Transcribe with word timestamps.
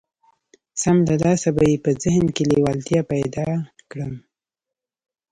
سم 0.81 0.97
له 1.07 1.15
لاسه 1.23 1.49
به 1.55 1.63
يې 1.71 1.77
په 1.85 1.91
ذهن 2.03 2.25
کې 2.35 2.43
لېوالتيا 2.51 3.01
پيدا 3.13 3.47
کړم. 3.89 4.13